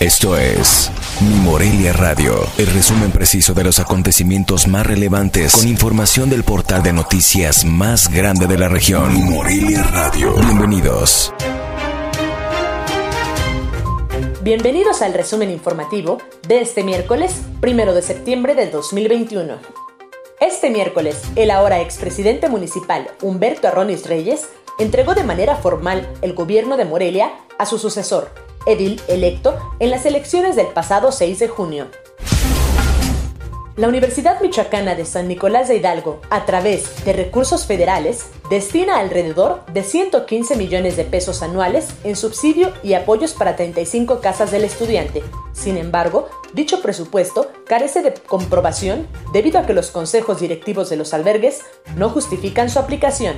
[0.00, 6.30] Esto es Mi Morelia Radio, el resumen preciso de los acontecimientos más relevantes con información
[6.30, 9.12] del portal de noticias más grande de la región.
[9.12, 10.34] Mi Morelia Radio.
[10.34, 11.34] Bienvenidos.
[14.42, 19.58] Bienvenidos al resumen informativo de este miércoles, primero de septiembre del 2021.
[20.40, 26.76] Este miércoles, el ahora expresidente municipal Humberto Arronis Reyes entregó de manera formal el gobierno
[26.76, 31.86] de Morelia a su sucesor, edil electo en las elecciones del pasado 6 de junio.
[33.78, 39.64] La Universidad Michoacana de San Nicolás de Hidalgo, a través de recursos federales, destina alrededor
[39.66, 45.22] de 115 millones de pesos anuales en subsidio y apoyos para 35 casas del estudiante.
[45.52, 51.14] Sin embargo, dicho presupuesto carece de comprobación debido a que los consejos directivos de los
[51.14, 51.60] albergues
[51.94, 53.36] no justifican su aplicación.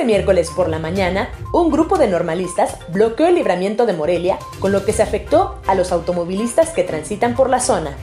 [0.00, 4.72] Este miércoles por la mañana, un grupo de normalistas bloqueó el libramiento de Morelia, con
[4.72, 7.94] lo que se afectó a los automovilistas que transitan por la zona.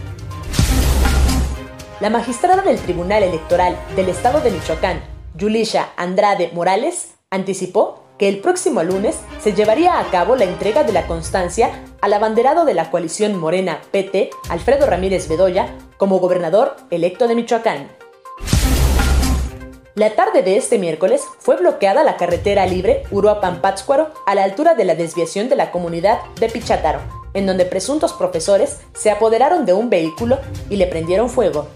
[2.00, 5.02] La magistrada del Tribunal Electoral del Estado de Michoacán,
[5.36, 10.94] Yulisha Andrade Morales, anticipó que el próximo lunes se llevaría a cabo la entrega de
[10.94, 17.28] la constancia al abanderado de la coalición Morena PT, Alfredo Ramírez Bedoya, como gobernador electo
[17.28, 17.88] de Michoacán.
[19.98, 24.86] La tarde de este miércoles fue bloqueada la carretera libre Uruapan-Pátzcuaro a la altura de
[24.86, 27.00] la desviación de la comunidad de Pichátaro,
[27.34, 30.38] en donde presuntos profesores se apoderaron de un vehículo
[30.70, 31.68] y le prendieron fuego.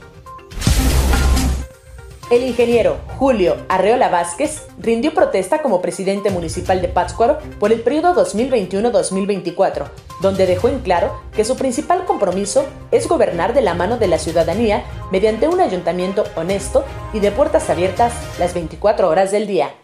[2.31, 8.15] El ingeniero Julio Arreola Vázquez rindió protesta como presidente municipal de Pátzcuaro por el periodo
[8.15, 9.89] 2021-2024,
[10.21, 14.17] donde dejó en claro que su principal compromiso es gobernar de la mano de la
[14.17, 19.75] ciudadanía mediante un ayuntamiento honesto y de puertas abiertas las 24 horas del día.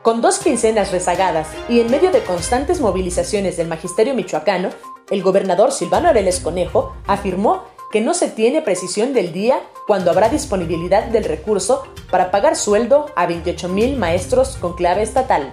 [0.00, 4.70] Con dos quincenas rezagadas y en medio de constantes movilizaciones del magisterio michoacano,
[5.10, 10.28] el gobernador Silvano Areles Conejo afirmó que no se tiene precisión del día cuando habrá
[10.28, 15.52] disponibilidad del recurso para pagar sueldo a 28.000 maestros con clave estatal.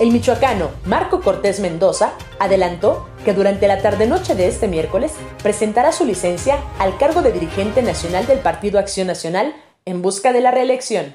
[0.00, 6.04] El michoacano Marco Cortés Mendoza adelantó que durante la tarde-noche de este miércoles presentará su
[6.04, 9.54] licencia al cargo de dirigente nacional del Partido Acción Nacional
[9.84, 11.14] en busca de la reelección.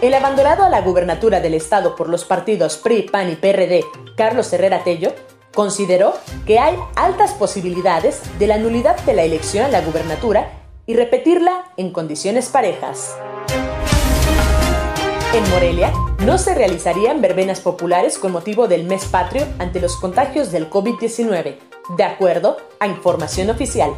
[0.00, 3.84] El abandonado a la gubernatura del estado por los partidos PRI, PAN y PRD,
[4.16, 5.12] Carlos Herrera Tello,
[5.54, 6.14] consideró
[6.46, 10.52] que hay altas posibilidades de la nulidad de la elección a la gubernatura
[10.86, 13.16] y repetirla en condiciones parejas.
[15.34, 15.92] En Morelia
[16.24, 21.58] no se realizarían verbenas populares con motivo del mes patrio ante los contagios del COVID-19,
[21.96, 23.92] de acuerdo a información oficial.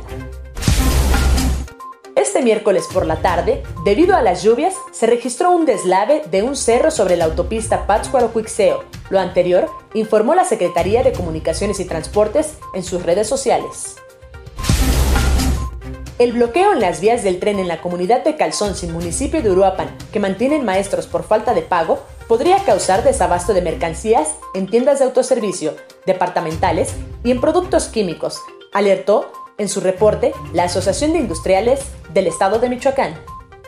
[2.16, 6.56] Este miércoles por la tarde, debido a las lluvias, se registró un deslave de un
[6.56, 8.89] cerro sobre la autopista Pátzcuaro-Cuixeo.
[9.10, 13.96] Lo anterior informó la Secretaría de Comunicaciones y Transportes en sus redes sociales.
[16.18, 19.50] El bloqueo en las vías del tren en la comunidad de Calzón, sin municipio de
[19.50, 24.98] Uruapan, que mantienen maestros por falta de pago, podría causar desabasto de mercancías en tiendas
[24.98, 25.74] de autoservicio,
[26.06, 26.94] departamentales
[27.24, 28.38] y en productos químicos,
[28.72, 31.80] alertó en su reporte la Asociación de Industriales
[32.12, 33.14] del Estado de Michoacán.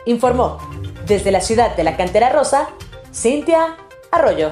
[0.05, 0.59] Informó
[1.05, 2.69] desde la ciudad de la Cantera Rosa,
[3.11, 3.77] Cintia
[4.11, 4.51] Arroyo.